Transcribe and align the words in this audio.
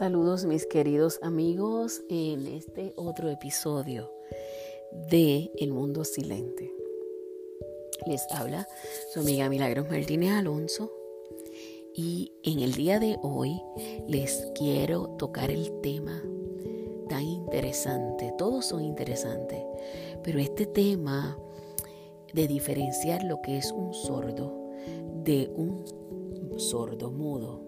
Saludos 0.00 0.46
mis 0.46 0.64
queridos 0.64 1.18
amigos 1.20 2.02
en 2.08 2.46
este 2.46 2.94
otro 2.96 3.28
episodio 3.28 4.10
de 5.10 5.52
El 5.58 5.72
Mundo 5.72 6.04
Silente. 6.04 6.72
Les 8.06 8.26
habla 8.30 8.66
su 9.12 9.20
amiga 9.20 9.50
Milagros 9.50 9.90
Martínez 9.90 10.30
Alonso 10.32 10.90
y 11.94 12.32
en 12.44 12.60
el 12.60 12.72
día 12.72 12.98
de 12.98 13.18
hoy 13.20 13.60
les 14.08 14.50
quiero 14.54 15.16
tocar 15.18 15.50
el 15.50 15.70
tema 15.82 16.22
tan 17.10 17.24
interesante. 17.24 18.32
Todos 18.38 18.64
son 18.64 18.82
interesantes, 18.82 19.62
pero 20.24 20.38
este 20.38 20.64
tema 20.64 21.38
de 22.32 22.48
diferenciar 22.48 23.22
lo 23.24 23.42
que 23.42 23.58
es 23.58 23.70
un 23.70 23.92
sordo 23.92 24.72
de 25.24 25.52
un 25.54 25.84
sordo 26.58 27.10
mudo. 27.10 27.66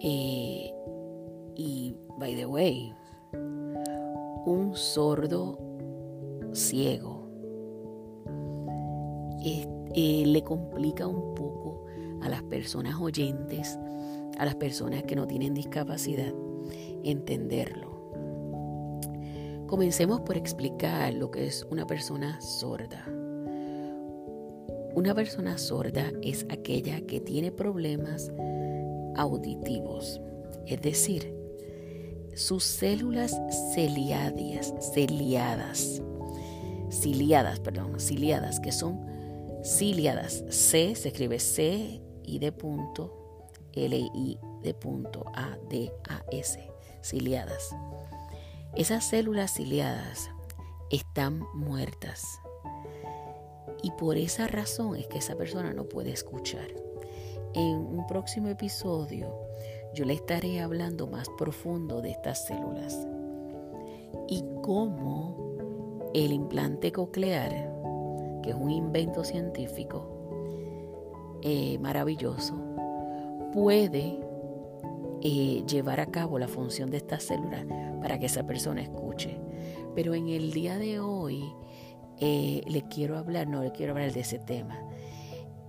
Eh, 0.00 0.72
y, 1.56 1.96
by 2.18 2.36
the 2.36 2.46
way, 2.46 2.92
un 4.44 4.72
sordo 4.74 5.58
ciego 6.52 7.28
eh, 9.44 10.24
le 10.26 10.42
complica 10.42 11.06
un 11.06 11.34
poco 11.34 11.84
a 12.20 12.28
las 12.28 12.42
personas 12.42 13.00
oyentes, 13.00 13.78
a 14.38 14.44
las 14.44 14.56
personas 14.56 15.04
que 15.04 15.16
no 15.16 15.26
tienen 15.26 15.54
discapacidad, 15.54 16.34
entenderlo. 17.02 17.96
Comencemos 19.66 20.20
por 20.20 20.36
explicar 20.36 21.14
lo 21.14 21.30
que 21.30 21.46
es 21.46 21.66
una 21.70 21.86
persona 21.86 22.40
sorda. 22.40 23.04
Una 24.94 25.14
persona 25.14 25.58
sorda 25.58 26.10
es 26.22 26.46
aquella 26.50 27.00
que 27.02 27.20
tiene 27.20 27.50
problemas 27.52 28.30
auditivos, 29.16 30.20
es 30.66 30.80
decir, 30.80 31.35
sus 32.36 32.64
células 32.64 33.34
ciliadas, 33.74 34.74
ciliadas, 34.92 36.02
ciliadas, 36.90 37.60
perdón, 37.60 37.98
ciliadas, 37.98 38.60
que 38.60 38.72
son 38.72 39.00
ciliadas. 39.64 40.44
C 40.50 40.94
se 40.94 41.08
escribe 41.08 41.40
C 41.40 42.02
y 42.22 42.38
de 42.38 42.52
punto, 42.52 43.48
L 43.72 43.96
I 43.96 44.38
de 44.62 44.74
punto 44.74 45.24
A 45.34 45.56
D 45.70 45.90
A 46.08 46.22
S, 46.30 46.60
ciliadas. 47.02 47.74
Esas 48.74 49.08
células 49.08 49.54
ciliadas 49.54 50.28
están 50.90 51.42
muertas. 51.54 52.22
Y 53.82 53.92
por 53.92 54.18
esa 54.18 54.46
razón 54.46 54.96
es 54.96 55.06
que 55.06 55.18
esa 55.18 55.36
persona 55.36 55.72
no 55.72 55.88
puede 55.88 56.12
escuchar. 56.12 56.68
En 57.54 57.76
un 57.76 58.06
próximo 58.06 58.48
episodio 58.48 59.34
yo 59.96 60.04
le 60.04 60.12
estaré 60.12 60.60
hablando 60.60 61.06
más 61.06 61.26
profundo 61.38 62.02
de 62.02 62.10
estas 62.10 62.44
células 62.44 63.08
y 64.28 64.44
cómo 64.62 66.10
el 66.12 66.32
implante 66.32 66.92
coclear, 66.92 67.50
que 68.42 68.50
es 68.50 68.56
un 68.56 68.70
invento 68.70 69.24
científico 69.24 71.38
eh, 71.40 71.78
maravilloso, 71.78 72.54
puede 73.54 74.20
eh, 75.22 75.64
llevar 75.66 76.00
a 76.00 76.06
cabo 76.06 76.38
la 76.38 76.48
función 76.48 76.90
de 76.90 76.98
estas 76.98 77.22
células 77.22 77.64
para 78.02 78.18
que 78.18 78.26
esa 78.26 78.46
persona 78.46 78.82
escuche. 78.82 79.40
Pero 79.94 80.14
en 80.14 80.28
el 80.28 80.52
día 80.52 80.76
de 80.76 81.00
hoy 81.00 81.42
eh, 82.20 82.60
le 82.66 82.82
quiero 82.82 83.16
hablar, 83.16 83.48
no 83.48 83.62
le 83.62 83.72
quiero 83.72 83.92
hablar 83.92 84.12
de 84.12 84.20
ese 84.20 84.38
tema. 84.38 84.78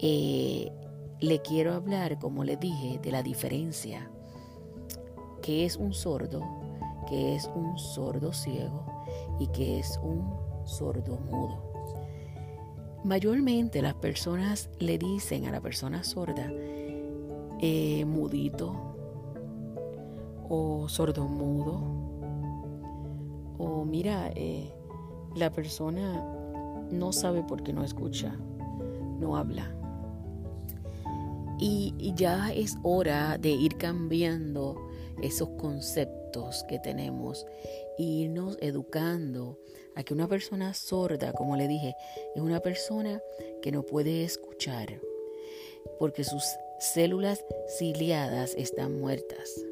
le 0.02 1.42
quiero 1.44 1.74
hablar, 1.74 2.20
como 2.20 2.44
le 2.44 2.58
dije, 2.58 3.00
de 3.02 3.12
la 3.12 3.24
diferencia 3.24 4.12
que 5.48 5.64
es 5.64 5.78
un 5.78 5.94
sordo, 5.94 6.42
que 7.08 7.34
es 7.34 7.50
un 7.56 7.80
sordo 7.80 8.34
ciego 8.34 8.84
y 9.40 9.48
que 9.48 9.80
es 9.80 9.98
un 10.04 10.30
sordo 10.66 11.18
mudo. 11.32 11.72
Mayormente 13.06 13.82
las 13.82 13.94
personas 13.94 14.70
le 14.80 14.98
dicen 14.98 15.46
a 15.46 15.52
la 15.52 15.62
persona 15.62 16.04
sorda 16.04 16.52
eh, 17.62 18.04
mudito 18.04 18.76
o 20.50 20.90
sordo 20.90 21.30
mudo 21.30 21.82
o 23.58 23.86
mira, 23.86 24.30
eh, 24.36 24.70
la 25.34 25.50
persona 25.54 26.26
no 26.92 27.14
sabe 27.14 27.42
por 27.44 27.64
qué 27.64 27.72
no 27.72 27.86
escucha, 27.86 28.36
no 29.18 29.38
habla. 29.38 29.74
y 31.60 32.14
ya 32.16 32.52
es 32.54 32.78
hora 32.84 33.38
de 33.40 33.50
ir 33.50 33.78
cambiando 33.78 34.88
esos 35.22 35.50
conceptos 35.50 36.64
que 36.68 36.80
tenemos 36.80 37.46
e 37.98 38.04
irnos 38.04 38.58
educando 38.62 39.60
a 39.96 40.04
que 40.04 40.14
una 40.14 40.28
persona 40.28 40.74
sorda, 40.74 41.34
como 41.34 41.56
le 41.58 41.68
dije, 41.68 41.96
es 42.36 42.42
una 42.42 42.60
persona 42.60 43.22
que 43.62 43.72
no 43.72 43.84
puede 43.84 44.24
escuchar 44.24 45.02
porque 46.00 46.24
sus 46.24 46.44
células 46.80 47.44
ciliadas 47.78 48.54
están 48.56 49.00
muertas. 49.00 49.66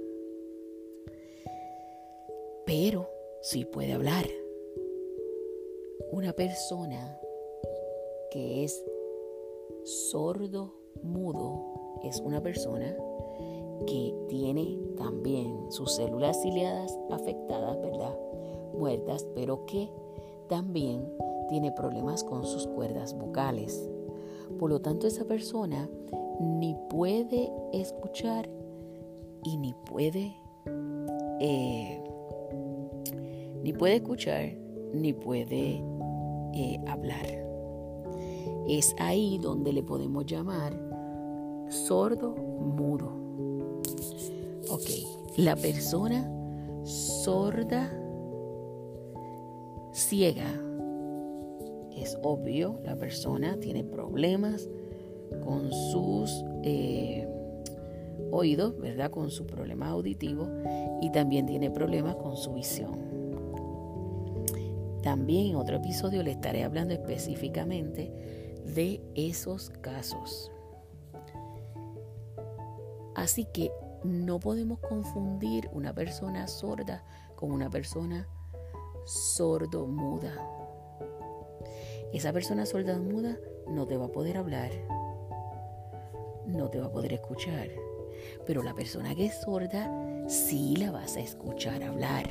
Pero 2.66 3.10
sí 3.42 3.66
puede 3.66 3.94
hablar. 3.94 4.26
Una 6.12 6.34
persona 6.34 7.20
que 8.32 8.64
es 8.64 8.84
sordo 9.84 10.74
mudo 11.04 12.00
es 12.04 12.20
una 12.20 12.42
persona 12.42 12.96
que 13.86 14.14
tiene 14.28 14.78
también 14.98 15.72
sus 15.72 15.94
células 15.94 16.42
ciliadas 16.42 16.98
afectadas, 17.12 17.80
¿verdad? 17.82 18.18
Muertas, 18.78 19.26
pero 19.36 19.66
que 19.66 19.90
también 20.48 21.08
tiene 21.50 21.72
problemas 21.72 22.24
con 22.24 22.46
sus 22.46 22.68
cuerdas 22.68 23.18
vocales. 23.18 23.90
Por 24.60 24.70
lo 24.70 24.80
tanto, 24.82 25.08
esa 25.08 25.26
persona 25.26 25.90
ni 26.40 26.76
puede 26.90 27.52
escuchar 27.74 28.50
y 29.44 29.58
ni 29.58 29.74
puede 29.74 30.36
eh, 31.40 32.04
ni 33.64 33.74
puede 33.74 33.96
escuchar 33.96 34.54
ni 34.94 35.14
puede 35.14 35.84
eh, 36.54 36.80
hablar. 36.88 37.26
Es 38.68 38.96
ahí 39.00 39.38
donde 39.38 39.74
le 39.74 39.84
podemos 39.84 40.26
llamar 40.26 40.74
sordo 41.70 42.36
mudo. 42.36 43.25
Ok, 44.76 44.90
la 45.38 45.56
persona 45.56 46.30
sorda, 46.84 47.90
ciega. 49.94 50.52
Es 51.96 52.18
obvio, 52.22 52.82
la 52.84 52.98
persona 52.98 53.58
tiene 53.58 53.86
problemas 53.86 54.68
con 55.46 55.72
sus 55.72 56.44
eh, 56.64 57.26
oídos, 58.32 58.78
¿verdad? 58.78 59.12
Con 59.12 59.32
su 59.32 59.48
problema 59.48 59.88
auditivo 59.88 60.50
y 61.02 61.10
también 61.10 61.46
tiene 61.46 61.72
problemas 61.72 62.18
con 62.18 62.36
su 62.36 62.52
visión. 62.56 63.00
También 65.04 65.52
en 65.52 65.56
otro 65.56 65.78
episodio 65.78 66.22
le 66.22 66.32
estaré 66.32 66.66
hablando 66.66 66.94
específicamente 66.94 68.12
de 68.76 69.00
esos 69.16 69.70
casos. 69.70 70.52
Así 73.16 73.46
que 73.46 73.72
no 74.06 74.40
podemos 74.40 74.80
confundir 74.80 75.70
una 75.74 75.94
persona 75.94 76.48
sorda 76.48 77.04
con 77.36 77.52
una 77.52 77.70
persona 77.70 78.28
sordo-muda. 79.06 80.34
Esa 82.14 82.32
persona 82.32 82.66
sorda-muda 82.66 83.38
no 83.68 83.86
te 83.86 83.98
va 83.98 84.06
a 84.06 84.12
poder 84.12 84.38
hablar, 84.38 84.72
no 86.46 86.70
te 86.70 86.80
va 86.80 86.88
a 86.88 86.92
poder 86.92 87.14
escuchar, 87.14 87.70
pero 88.46 88.64
la 88.64 88.74
persona 88.74 89.16
que 89.16 89.26
es 89.26 89.42
sorda 89.42 89.92
sí 90.28 90.76
la 90.78 90.92
vas 90.92 91.18
a 91.18 91.22
escuchar 91.22 91.84
hablar, 91.84 92.24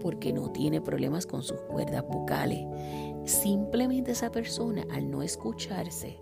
porque 0.00 0.32
no 0.32 0.50
tiene 0.50 0.80
problemas 0.80 1.26
con 1.26 1.42
sus 1.42 1.60
cuerdas 1.62 2.04
vocales. 2.06 2.66
Simplemente 3.24 4.12
esa 4.12 4.30
persona 4.30 4.84
al 4.90 5.10
no 5.10 5.22
escucharse 5.22 6.18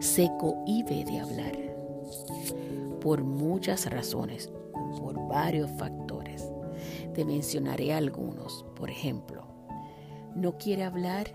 se 0.00 0.30
cohibe 0.38 1.04
de 1.04 1.20
hablar 1.20 1.77
por 3.00 3.22
muchas 3.22 3.90
razones, 3.90 4.50
por 5.00 5.28
varios 5.28 5.70
factores. 5.72 6.50
Te 7.14 7.24
mencionaré 7.24 7.92
algunos. 7.92 8.64
Por 8.76 8.90
ejemplo, 8.90 9.44
no 10.34 10.56
quiere 10.58 10.84
hablar 10.84 11.28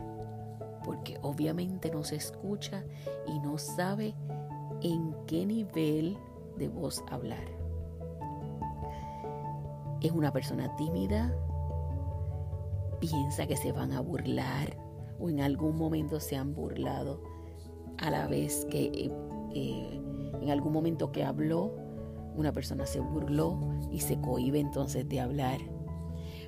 porque 0.84 1.18
obviamente 1.22 1.90
no 1.92 2.04
se 2.04 2.16
escucha 2.18 2.84
y 3.28 3.40
no 3.40 3.58
sabe 3.58 4.16
en 4.82 5.16
qué 5.28 5.46
nivel 5.46 6.18
de 6.58 6.68
voz 6.68 7.04
hablar. 7.10 7.46
Es 10.02 10.12
una 10.12 10.34
persona 10.34 10.76
tímida, 10.76 11.34
piensa 13.00 13.48
que 13.48 13.56
se 13.56 13.72
van 13.72 13.94
a 13.94 14.02
burlar 14.02 14.78
o 15.20 15.30
en 15.30 15.40
algún 15.40 15.78
momento 15.78 16.20
se 16.20 16.36
han 16.36 16.54
burlado 16.54 17.22
a 17.98 18.10
la 18.10 18.28
vez 18.28 18.66
que 18.70 19.10
eh, 19.54 20.02
en 20.44 20.52
algún 20.52 20.74
momento 20.74 21.12
que 21.12 21.24
habló, 21.24 21.72
Una 22.36 22.52
persona 22.52 22.88
se 22.88 23.00
burló 23.00 23.60
y 23.92 24.00
se 24.00 24.20
cohíbe 24.20 24.60
entonces 24.60 25.08
de 25.08 25.20
hablar. 25.20 25.60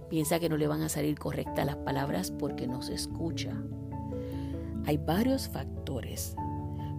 Piensa 0.09 0.39
que 0.39 0.49
no 0.49 0.57
le 0.57 0.65
van 0.65 0.81
a 0.81 0.89
salir 0.89 1.17
correctas 1.19 1.63
las 1.63 1.75
palabras 1.75 2.31
porque 2.31 2.65
no 2.65 2.81
se 2.81 2.95
escucha. 2.95 3.55
Hay 4.87 4.97
varios 4.97 5.47
factores 5.47 6.35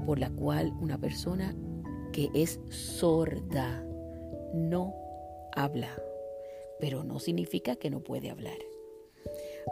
por 0.06 0.20
la 0.20 0.30
cual 0.30 0.72
una 0.80 0.98
persona 0.98 1.52
que 2.12 2.30
es 2.32 2.60
sorda 2.68 3.84
no 4.54 4.94
habla, 5.52 5.90
pero 6.78 7.02
no 7.02 7.18
significa 7.18 7.74
que 7.74 7.90
no 7.90 8.04
puede 8.04 8.30
hablar. 8.30 8.58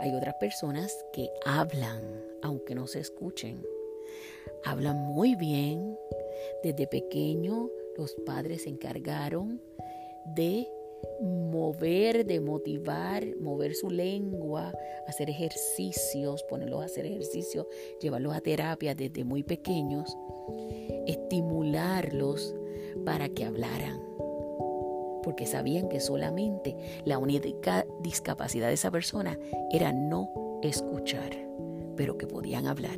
Hay 0.01 0.13
otras 0.13 0.35
personas 0.41 0.93
que 1.13 1.31
hablan 1.47 2.03
aunque 2.43 2.75
no 2.75 2.87
se 2.87 3.01
escuchen. 3.01 3.65
Hablan 4.65 4.97
muy 4.97 5.35
bien. 5.35 5.97
Desde 6.63 6.87
pequeño 6.87 7.71
los 7.97 8.15
padres 8.27 8.63
se 8.63 8.71
encargaron 8.71 9.61
de 10.35 10.69
mover, 11.21 12.25
de 12.27 12.41
motivar, 12.41 13.25
mover 13.37 13.75
su 13.75 13.91
lengua, 13.91 14.73
hacer 15.07 15.31
ejercicios, 15.31 16.43
ponerlos 16.45 16.83
a 16.83 16.87
hacer 16.87 17.07
ejercicios, 17.07 17.67
llevarlos 18.01 18.35
a 18.35 18.41
terapia 18.41 18.95
desde 18.95 19.25
muy 19.25 19.43
pequeños, 19.43 20.17
estimularlos 21.07 22.55
para 23.05 23.29
que 23.29 23.45
hablaran. 23.45 24.01
Porque 25.23 25.47
sabían 25.47 25.89
que 25.89 26.01
solamente 26.01 26.77
la 27.05 27.19
única 27.19 27.87
discapacidad 28.01 28.69
de 28.69 28.75
esa 28.75 28.91
persona 28.91 29.39
era 29.71 29.93
no 29.93 30.61
escuchar, 30.63 31.31
pero 31.97 32.19
que 32.19 32.27
podían 32.27 32.67
hablar. 32.67 32.97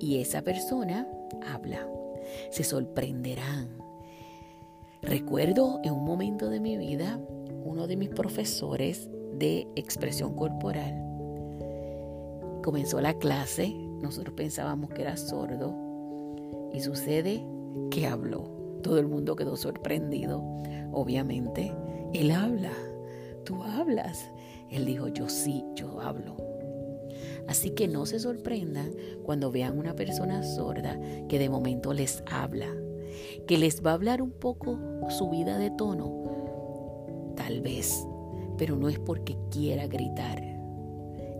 Y 0.00 0.20
esa 0.20 0.42
persona 0.42 1.06
habla. 1.46 1.97
Se 2.50 2.64
sorprenderán 2.64 3.88
Recuerdo 5.02 5.80
en 5.84 5.92
un 5.92 6.04
momento 6.04 6.50
de 6.50 6.58
mi 6.58 6.76
vida, 6.76 7.20
uno 7.64 7.86
de 7.86 7.96
mis 7.96 8.08
profesores 8.08 9.08
de 9.32 9.68
expresión 9.76 10.34
corporal 10.34 11.04
comenzó 12.64 13.00
la 13.00 13.14
clase, 13.14 13.72
nosotros 14.02 14.34
pensábamos 14.34 14.90
que 14.90 15.02
era 15.02 15.16
sordo 15.16 15.74
y 16.72 16.80
sucede 16.80 17.46
que 17.90 18.06
habló. 18.06 18.50
Todo 18.82 18.98
el 18.98 19.06
mundo 19.06 19.36
quedó 19.36 19.56
sorprendido, 19.56 20.42
obviamente. 20.92 21.72
Él 22.12 22.32
habla, 22.32 22.72
tú 23.44 23.62
hablas. 23.62 24.28
Él 24.68 24.84
dijo, 24.84 25.08
yo 25.08 25.28
sí, 25.28 25.64
yo 25.76 26.00
hablo. 26.00 26.36
Así 27.48 27.70
que 27.70 27.88
no 27.88 28.06
se 28.06 28.20
sorprendan 28.20 28.94
cuando 29.24 29.50
vean 29.50 29.78
una 29.78 29.96
persona 29.96 30.42
sorda 30.42 31.00
que 31.28 31.38
de 31.38 31.48
momento 31.48 31.92
les 31.92 32.22
habla 32.30 32.68
que 33.46 33.58
les 33.58 33.84
va 33.84 33.92
a 33.92 33.94
hablar 33.94 34.22
un 34.22 34.30
poco 34.30 34.78
subida 35.08 35.58
de 35.58 35.70
tono, 35.70 37.32
tal 37.36 37.60
vez, 37.60 38.06
pero 38.56 38.76
no 38.76 38.88
es 38.88 38.98
porque 38.98 39.36
quiera 39.50 39.86
gritar, 39.86 40.42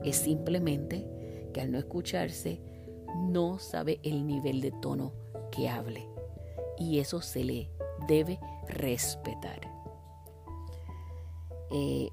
es 0.05 0.16
simplemente 0.16 1.06
que 1.52 1.60
al 1.60 1.72
no 1.72 1.78
escucharse 1.78 2.60
no 3.19 3.58
sabe 3.58 4.00
el 4.02 4.26
nivel 4.26 4.60
de 4.60 4.72
tono 4.82 5.12
que 5.50 5.69
hable 5.69 6.08
y 6.78 6.99
eso 6.99 7.20
se 7.20 7.44
le 7.44 7.70
debe 8.06 8.38
respetar. 8.69 9.60
Eh, 11.70 12.08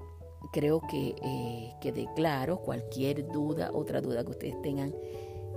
creo 0.56 0.80
que 0.80 1.14
eh, 1.22 1.74
quede 1.82 2.08
claro 2.16 2.62
cualquier 2.62 3.30
duda, 3.30 3.70
otra 3.74 4.00
duda 4.00 4.24
que 4.24 4.30
ustedes 4.30 4.62
tengan 4.62 4.94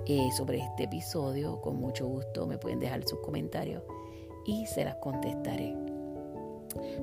eh, 0.04 0.28
sobre 0.36 0.58
este 0.58 0.82
episodio, 0.82 1.58
con 1.62 1.76
mucho 1.76 2.06
gusto 2.06 2.46
me 2.46 2.58
pueden 2.58 2.80
dejar 2.80 3.08
sus 3.08 3.18
comentarios 3.20 3.82
y 4.44 4.66
se 4.66 4.84
las 4.84 4.96
contestaré. 4.96 5.74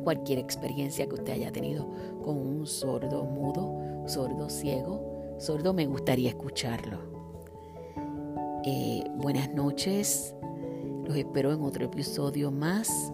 Cualquier 0.04 0.38
experiencia 0.38 1.08
que 1.08 1.16
usted 1.16 1.34
haya 1.34 1.52
tenido 1.52 1.90
con 2.24 2.38
un 2.38 2.68
sordo 2.68 3.24
mudo, 3.24 4.08
sordo 4.08 4.48
ciego, 4.48 5.34
sordo, 5.40 5.74
me 5.74 5.88
gustaría 5.88 6.30
escucharlo. 6.30 7.00
Eh, 8.64 9.06
buenas 9.16 9.52
noches, 9.56 10.36
los 11.04 11.18
espero 11.18 11.52
en 11.52 11.64
otro 11.64 11.86
episodio 11.86 12.52
más 12.52 13.12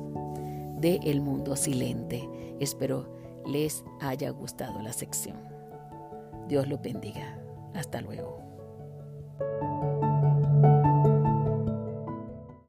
de 0.75 0.99
El 1.05 1.21
Mundo 1.21 1.55
Silente. 1.55 2.27
Espero 2.59 3.22
les 3.45 3.83
haya 4.01 4.29
gustado 4.31 4.81
la 4.81 4.93
sección. 4.93 5.37
Dios 6.47 6.67
los 6.67 6.81
bendiga. 6.81 7.39
Hasta 7.73 8.01
luego. 8.01 8.39